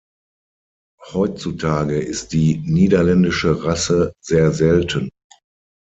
[1.13, 5.11] Heutzutage ist die niederländische Rasse sehr selten.